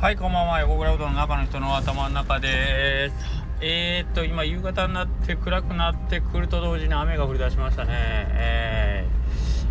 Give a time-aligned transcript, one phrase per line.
[0.00, 0.60] はい、こんばんは。
[0.60, 3.14] 横倉うどんの中の人の頭の中です
[3.60, 7.90] えー、っと、今、夕方になって暗くなってくると同時に雨が降り出しましたね。
[7.90, 9.08] え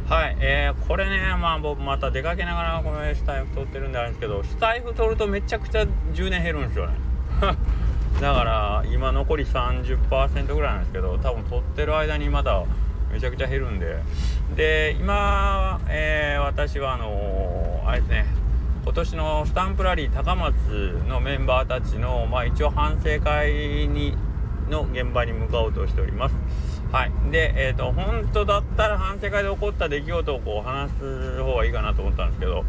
[0.06, 6.96] ー、はい、えー、これね、まあ僕また出かけながらこのスタイフ撮ってるんであるんですけど、スタイフ撮るとめちゃくちゃ充電減るんですよね。
[8.20, 12.64] だから今残り30%ぐらいなんですけど多分撮ってる間にまだ
[13.14, 13.96] めちゃくちゃ減るんで
[14.58, 18.47] で今、えー、私はあのー、あれですね
[18.88, 20.56] 今年のスタンプラリー高松
[21.10, 23.52] のメンバーたちの、まあ、一応反省会
[23.90, 24.16] に
[24.70, 26.36] の現場に向かおうとしております。
[26.94, 27.12] はい。
[27.30, 32.64] で、え、ー、と、本当だったら反省会で起こった出来事をこう話す方がいいかなと思ったんですけど、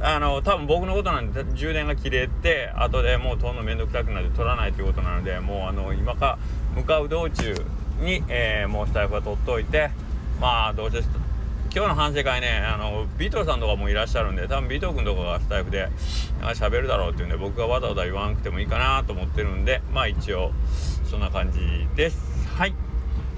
[0.00, 6.38] あの、多分僕のことなんで充電が切れて、後でもう撮るのめんどくさくなって撮らないということなので、もうあの、今か
[6.76, 7.56] 向かう道中
[7.98, 9.90] に、えー、もうスタイフは撮っといて、
[10.40, 11.02] まあ、どうせ
[11.76, 15.90] 今日の反省会ねあのビートルさんとかもいらっしゃるんで多分ビートル君とかがスタイフで
[16.40, 20.52] 喋るだろうっていうんで僕がわざわざ言わなくてもいいかなと思ってるんでまあ一応
[21.04, 21.60] そんな感じ
[21.94, 22.48] です。
[22.48, 22.74] はい。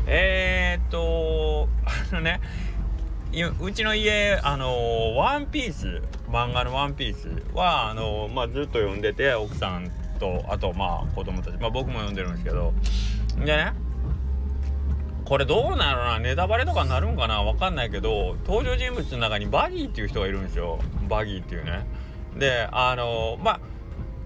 [0.07, 1.69] えー、っと
[2.13, 2.41] あのね
[3.61, 9.91] うちの家あのワンピース漫画のワンピースはあの、まあ、ずっと読んでて奥さん
[10.21, 12.73] とあとまあ子供たち、まあ、僕も読んでるんですけど。
[13.41, 13.88] でね
[15.29, 20.79] これどうなのなネタバレとかになるんかなわかんないけど登場人物の中にバギーっていう人がいるんですよ。
[21.07, 21.87] バギーっていうね。
[22.39, 23.61] であのまあ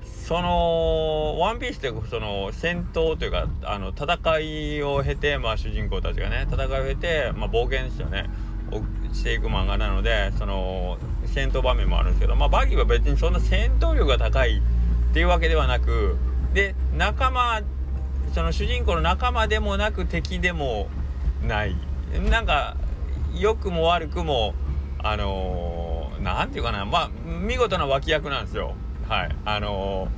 [0.04, 8.30] そのワンピースってその戦闘というかあの戦いを経て、まあ、主人公たちがね戦いを経て、まあ、冒険ですよね。
[9.12, 14.58] していく漫画なのでその戦闘場面もあるんですけど、まあ、バギーは別にそんな戦闘力が高い
[15.10, 16.16] っていうわけではなく
[16.54, 17.62] で仲間
[18.32, 20.88] その主人公の仲間でもなく敵でも
[21.46, 21.76] ない。
[22.30, 22.76] なんか
[23.34, 24.54] 良くも悪くも
[24.98, 26.84] あの何、ー、て言うかな。
[26.84, 28.74] まあ見事な脇役なんですよ。
[29.08, 29.36] はい。
[29.44, 30.08] あの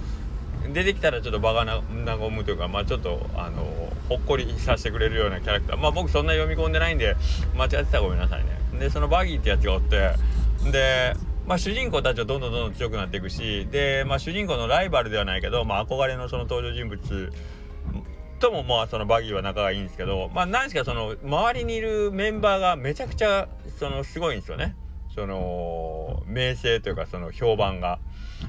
[0.63, 5.77] ー、出てきたらちょっと場が和むというかまあちょっとあのー、ほっこりさせてくれるようなキャラクター。
[5.77, 7.17] まあ僕そんな読み込んでないんで
[7.57, 8.79] 間違ってたらごめんなさいね。
[8.79, 10.13] でそのバギーってやつがおって
[10.71, 11.15] で
[11.47, 17.33] まあ、主人公たちはどんどんどんどん強くなっていくしで、まあ、主人公のライバルではないけど、まあ、憧れのその登場人物
[18.45, 24.77] ともまあそのバギーは仲がいいんですけどまあ何しかその周りにいるメンバーがめちゃくちゃそのすごいんですよね
[25.15, 27.99] その名声というかその評判が。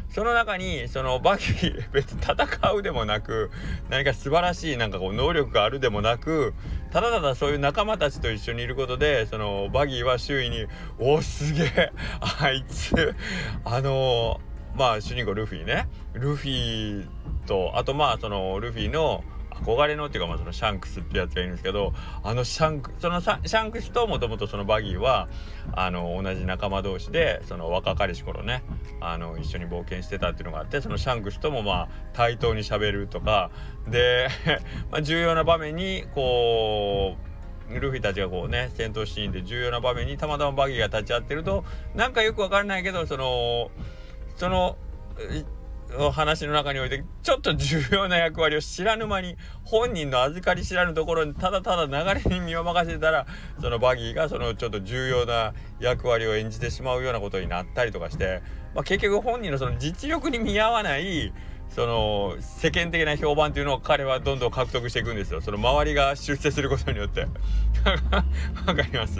[0.09, 3.49] その中にそのバギー別に戦うでもなく
[3.89, 6.53] 何か素晴らしいなんかこう能力があるでもなく
[6.91, 10.65] ただただそういう仲間たちと一緒にいることでそのバギーは周囲に
[10.99, 11.91] 「おすげえ
[12.41, 13.15] あいつ
[13.63, 14.41] あの
[14.75, 17.07] まあ主人公ルフィねルフィ
[17.45, 19.23] とあとまあそのルフィの
[19.63, 21.93] 憧れのっていうか、まあ、そのシャンクスってやつがいるんですけど
[22.23, 25.29] あのシャンクそのシャンクスともともとそのバギーは
[25.73, 28.63] あの同じ仲間同士でその若かりし頃ね
[28.99, 33.51] あの一緒に冒険してたっていうのがあってそのシャンクスともまあ対等にしゃべるとか
[33.87, 34.27] で
[34.91, 37.15] まあ、重要な場面にこ
[37.69, 41.63] うルフィたちがこうね戦闘シーンで重要な場面にたまたまバギーが立ち会ってると
[41.95, 43.71] なんかよくわからないけどその
[44.35, 44.77] その
[45.91, 53.25] の話の中においてちょっと重要な役割を知らぬ間に本人の預かり知らぬところにただただ流れに身を任せたら
[53.61, 58.41] そのバギーがそのちょっと重要な役割を演じてしまうようなことになったりとかして、
[58.73, 61.33] まあ、結局本人のその実力に見合わない
[61.69, 65.41] その世間的な評判っていうのを彼はどんどん獲得していくんですよ。
[65.41, 67.21] その周りが出世することによって。
[68.65, 69.19] わかります？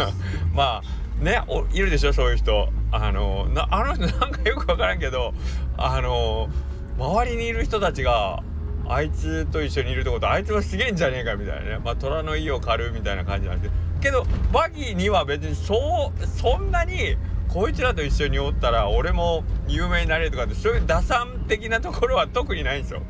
[0.54, 0.82] まあ
[1.22, 2.68] ねおいるでしょそういう人。
[2.90, 5.32] あのなあの人 なんかよく分からんけど
[5.78, 6.50] あの
[6.98, 8.42] 周りにいる人たちが
[8.86, 11.78] あいつと一緒にいるってことあいつはすげえんじゃねえかみたいなね。
[11.82, 13.68] まあ虎の意を狩るみたいな感じなんで。
[13.68, 17.16] すけどバギーには別にそうそんなに
[17.48, 23.02] こいつらと一緒におったら俺も有名になれるとかってそういう打算的なところは特にないんですよ。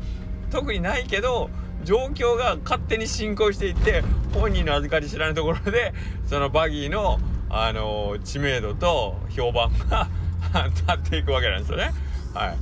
[0.50, 1.48] 特にないけど
[1.84, 5.94] 状況が勝手に進行していって本人の預かり知らぬところで
[6.26, 7.18] そのバギーの
[7.54, 10.08] あの知名度と評判が
[10.74, 11.92] 立っていくわけなんですよね。
[12.34, 12.56] は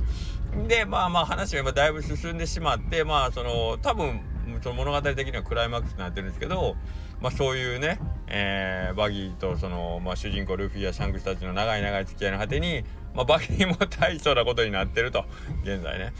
[0.65, 4.21] い、でまあまあ話が今だいぶ進んでしまってまあその多分
[4.61, 6.75] その物語的にはクライマックスになってるんですけど、
[7.21, 12.83] まあ、そういうね、えー、バギーとその、まあ、主人公ルフィやシャンクスたちの長い長い付き合いの果てに、
[13.15, 15.23] まあ、バギーも大層なことになってると
[15.63, 16.13] 現在ね。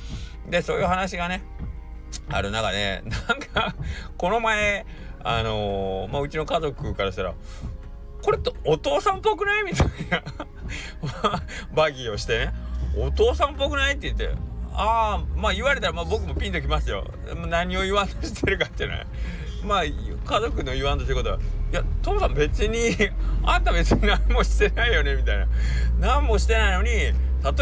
[0.50, 1.44] でそういう話がね
[2.30, 3.76] ある中でなんか
[4.18, 4.86] この前
[5.24, 7.36] あのー、まあ、うちの家族からしたら
[8.22, 9.64] これってお父さんっぽくない？
[9.64, 10.24] みたいな。
[11.76, 12.54] バギーをしてね。
[12.96, 14.36] お父さんっぽくないって言って。
[14.74, 17.06] ああまあ言われたらまあ僕もピンときますよ。
[17.48, 19.06] 何を言わんとしてるかっていうのは。
[19.66, 19.94] まあ家
[20.42, 21.40] 族の言わんとしてることは。
[21.72, 22.96] いや父さん別に
[23.44, 25.16] あんた別に何もしてないよね。
[25.16, 25.48] みたいな。
[26.00, 27.14] 何もしてないのに例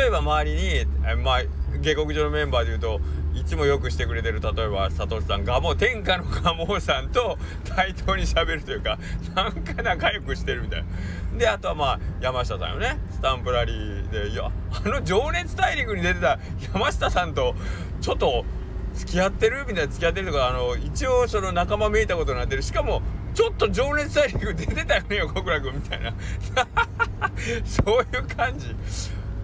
[0.08, 0.86] えば周りに
[1.24, 1.42] まあ
[1.82, 3.00] 下克上のメンバーでいうと
[3.34, 8.98] いつもよくしてくれてる例えばサトシさんがもう天下の蒲生さんと対等にしゃべるというか
[9.36, 10.84] なんか仲良くしてるみたい
[11.34, 11.38] な。
[11.38, 13.00] であとはまあ山下さんよね。
[13.12, 16.40] スタンプラリーでいやあの「情熱大陸」に出てた
[16.74, 17.56] 山下さんと
[18.02, 18.46] ちょっと
[18.94, 22.62] 付き合ってるみたいな付き合ってるとかあの一応その仲間めいたことになってる。
[22.62, 23.02] しかも
[23.34, 26.14] ちょっと情熱大陸出てたよね横倉君みたいな。
[27.64, 28.75] そういう感じ。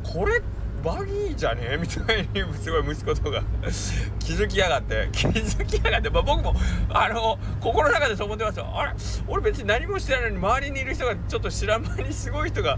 [0.04, 0.42] これ
[0.86, 1.78] バギーじゃねえ？
[1.78, 3.42] みたいにすごい息子とか。
[4.20, 5.10] 気づきやがって。
[5.12, 6.56] 気づきやがって、まあ、僕も
[6.90, 8.94] あの心の中でそう思ってますよあれ？
[9.28, 12.78] 俺別に何もしてないのに周りにいる人がちょっと知らん間にすごい人が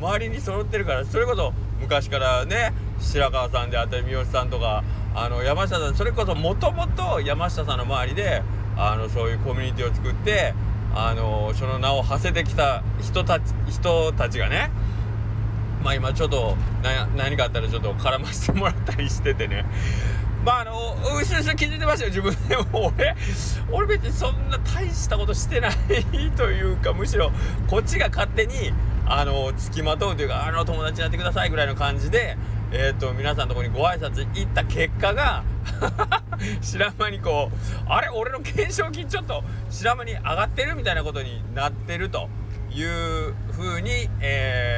[0.00, 1.04] 周りに揃ってるから。
[1.04, 4.84] それこそ昔からね白川さんであったり三好さんとか
[5.16, 5.96] あの山下さん。
[5.96, 8.42] それこそもともと山下さんの周りで
[8.76, 10.54] あのそういうコミュニティを作って
[10.94, 14.70] あのその名を馳せてきた人たち人たちがね
[15.82, 16.56] まあ今ちょっと
[17.16, 19.64] 何かあったらちょっと絡ませてもらったりしててね
[20.44, 23.16] まああのうしうし気づいてましたよ自分でも俺
[23.70, 25.72] 俺別にそんな大したことしてない
[26.36, 27.32] というかむしろ
[27.66, 28.72] こっちが勝手に
[29.06, 32.36] あの付きまとうというかあの友達になってくださいぐらいの感じで
[32.70, 35.42] えっ、ー、と皆さんのとこにご挨拶行った結果が
[36.60, 42.28] 知らん間にこうあれ俺の懸賞金ちょっと知らん間に上がってるみたいなことになってると。
[42.70, 44.77] いう風に、え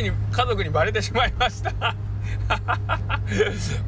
[0.00, 1.72] いに家族にバレてしまいました。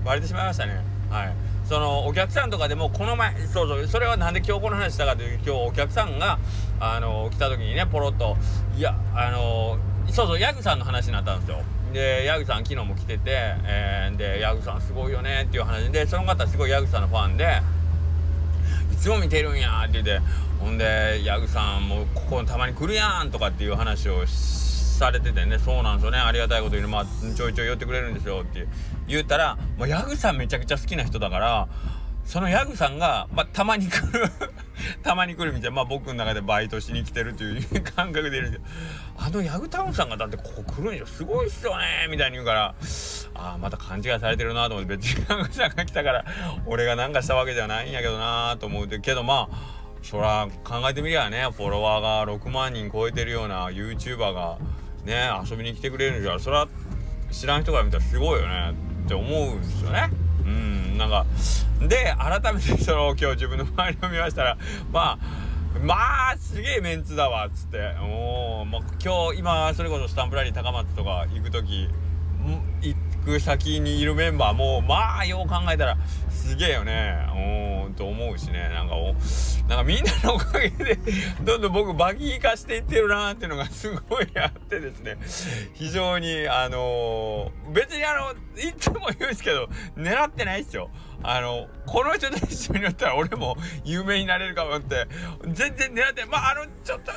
[0.04, 0.80] バレてしまいましたね。
[1.10, 1.32] はい。
[1.68, 6.38] そのお客さんとかでもこの前そうそうそれはなんで今日この話したかというと今日お客さんが
[6.80, 8.36] あの来た時にねポロッと
[8.76, 9.78] いやあの
[10.10, 11.62] そうそうヤグさんの話になったんですよ。
[11.92, 17.62] でヤグさん昨日も来てて、えー、でヤグさんすごいよねっていう話でその方すごいヤグさんのファンで
[18.92, 20.20] いつも見てるんやって言って
[20.58, 24.61] ほんで「ヤグさんもうここたまに来るやん」とかっていう話をして
[25.02, 26.18] されててね「そうなんですよね。
[26.18, 28.68] ありがたいこと言うまあちょいちょい寄ってくれるんですよ」って
[29.08, 31.68] 言ったらもうヤグさんめちゃくちゃ好きな人だから
[32.24, 34.30] そのヤグさんが、まあ、たまに来る
[35.02, 38.60] たまに来るみたいな、まあ、僕の中でバイトしに来てるという感覚でいるんで
[39.18, 42.74] あのヤグタウンさんがだってここ来るんでしょすごいっすよねみたいに言うから
[43.34, 46.24] ああまた勘違いされてるなと思って別にヤグさんが来たから
[46.64, 54.58] 俺が何かしたわけじゃないんやけどなと思うけどまあそら考えてみりゃねフォロワーが6万人超えてるような YouTuber が
[55.04, 56.38] ね遊びに来てくれるんじゃ。
[56.38, 56.68] それは
[57.30, 58.74] 知らん人が見たらすごいよね。
[59.04, 60.10] って思うんですよね。
[60.44, 61.26] うんなんか。
[61.80, 64.56] で改めてその今日自分の周りを見ましたら
[64.92, 65.94] まあま
[66.30, 67.78] あすげえメンツだわっつって。
[68.00, 71.88] おまあ、今日今それこそスタンプラリー高松とか行く時
[72.80, 75.96] 行く先にいるメンバーもまあよう考えたら
[76.30, 77.16] すげえよね。
[77.86, 78.68] うんと思うしね。
[78.72, 79.14] なんかお
[79.68, 80.98] なんかみんなのおかげで
[81.42, 85.18] どんどん僕バギー化していってるなーっていうのがすごいあってですね。
[85.74, 90.90] 非常にあのー、別にあのいつも言うんですけど狙ってないっすよ
[91.22, 95.06] あのこの人と一緒になったら俺も有名になれるかもって
[95.46, 97.12] 全然狙ってまああのちょっと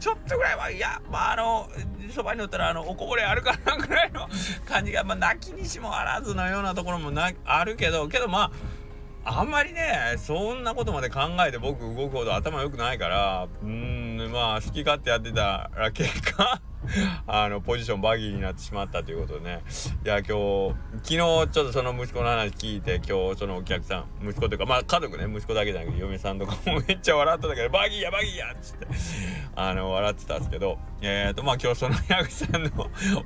[0.00, 1.68] ちょっとぐらいはいやまああの
[2.14, 4.28] そばにおったらあのおこぼれあるかなぐらいの
[4.66, 8.50] 感じがまあ泣きにしもあらずのようなところもなあるけどけどま
[9.24, 16.60] ああんまりねそんなことまで考えて僕動くほど頭良くないからうんまあ好き勝手やってたら結果
[17.26, 19.62] あのポジションバギーになってしまったということでね。
[20.04, 28.86] いや今日昨日ちょっとその息子の話聞いて今日そのお客さん息子というかまあ家族ね息子だけじゃなくて嫁さんとかもめっちゃ笑ってたけどバギーやバギーやっつって
[29.54, 32.70] あの笑ってたんですけどえっ、ー、とまあ今日その矢口さんの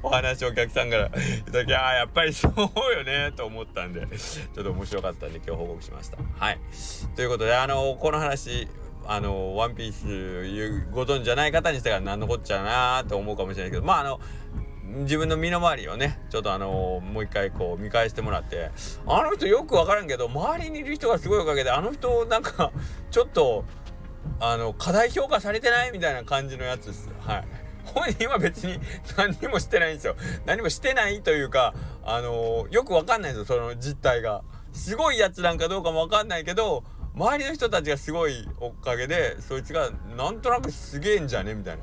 [0.03, 1.11] お話をお客さんからい
[1.45, 2.53] ただきあやっぱりそう
[2.97, 6.19] よねと思ったんでちょっと面白かったんで今日報告しました。
[6.39, 6.59] はい。
[7.15, 8.69] ということであのこの話
[9.09, 14.21] あのワンピースご存知じゃない方にしたら何のこっちゃなと思うかもしれないけどまああの
[14.85, 18.71] 自分の身の回りをねちょっとあのもう一回こう見返してもらって
[19.07, 22.73] あの人よく分からんけど周りにいる人がすごいおかげであの人なんか
[23.11, 23.65] ちょっと
[24.41, 25.93] あの過大評価されてない？
[25.93, 27.09] みたいな感じのやつです。
[27.21, 27.45] はい。
[27.85, 28.81] 本人は別に
[29.17, 30.17] 何にもしてないんですよ。
[30.45, 34.43] 何もしてないというかあのよく分かんないんですよその実態が。
[34.73, 36.85] すごいやつなんかどうかも分かんないけど
[37.17, 41.55] 周りの人たちがすごいおかげでそいつがなんとなくすげえんじゃね？
[41.55, 41.83] みたいな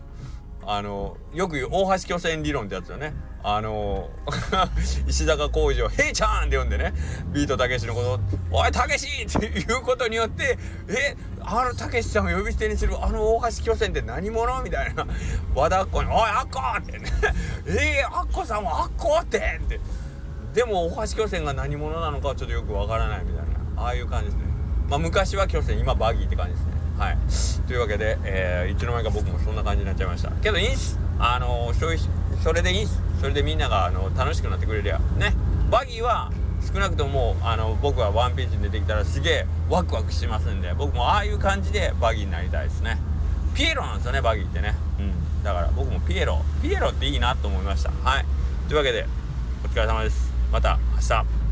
[0.65, 3.13] あのよく言う大橋巨船理論ってやつよね
[3.43, 4.09] あの
[5.07, 6.93] 石坂浩二を「ヘイちゃん!」って呼んでね
[7.33, 15.05] ビートたけしのこと「おいたけし!」っていうことによって「えあのたけしさんを呼び捨てにするあの大橋巨船って何者?」みたいな
[15.53, 17.09] 和田アッコに「おいアッコ!」ってね
[17.67, 19.79] 「えー、アッコさんはアッコって!」って
[20.53, 24.52] でも大橋巨船が何者なのかちょっとよくわからないみたいなああいう感じですね
[24.93, 26.71] まあ、昔は巨船今バギーって感じですね。
[26.99, 27.17] はい。
[27.67, 30.29] というわけで、えー、いつの間にか僕もそんな感じになっちゃいました。
[30.29, 31.99] けどいいんすあのー、そういう
[32.43, 35.33] それでいいんすそれでみんながあの楽しくなってくれりゃね。
[35.71, 36.31] バギーは
[36.71, 42.99] 少なくともあの僕はワンピーチに出てきたらすげえワクワクしますんで僕もああいう感じでバギーになりたいですね。
[43.55, 44.75] ピエロなんですよねバギーってね。
[44.99, 45.43] うん。
[45.43, 46.39] だから僕もピエロ。
[46.61, 47.89] ピエロっていいなと思いました。
[48.03, 48.25] はい。
[48.67, 49.07] というわけで
[49.65, 50.31] お疲れ様です。
[50.51, 51.42] また明日。